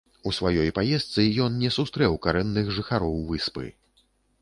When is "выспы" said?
3.33-3.73